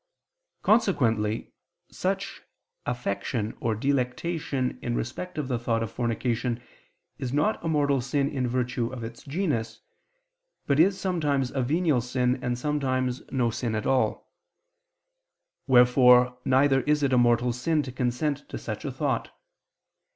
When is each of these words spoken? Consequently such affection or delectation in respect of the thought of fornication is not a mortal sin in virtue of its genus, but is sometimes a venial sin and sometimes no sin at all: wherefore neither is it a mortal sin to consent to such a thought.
Consequently 0.63 1.53
such 1.91 2.41
affection 2.87 3.55
or 3.59 3.75
delectation 3.75 4.79
in 4.81 4.95
respect 4.95 5.37
of 5.37 5.47
the 5.47 5.59
thought 5.59 5.83
of 5.83 5.91
fornication 5.91 6.59
is 7.19 7.31
not 7.31 7.63
a 7.63 7.67
mortal 7.67 8.01
sin 8.01 8.27
in 8.27 8.47
virtue 8.47 8.87
of 8.91 9.03
its 9.03 9.21
genus, 9.21 9.81
but 10.65 10.79
is 10.79 10.99
sometimes 10.99 11.51
a 11.51 11.61
venial 11.61 12.01
sin 12.01 12.43
and 12.43 12.57
sometimes 12.57 13.21
no 13.31 13.51
sin 13.51 13.75
at 13.75 13.85
all: 13.85 14.27
wherefore 15.67 16.35
neither 16.45 16.81
is 16.81 17.03
it 17.03 17.13
a 17.13 17.17
mortal 17.19 17.53
sin 17.53 17.83
to 17.83 17.91
consent 17.91 18.49
to 18.49 18.57
such 18.57 18.83
a 18.83 18.91
thought. 18.91 19.29